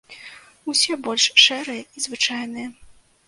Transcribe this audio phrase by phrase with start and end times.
[0.71, 2.67] Усе больш шэрыя і звычайныя.